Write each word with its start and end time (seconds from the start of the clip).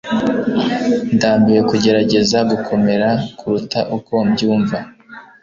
ndambiwe 1.15 1.61
kugerageza 1.69 2.37
gukomera 2.51 3.09
kuruta 3.37 3.79
uko 3.97 4.13
mbyumva 4.27 4.77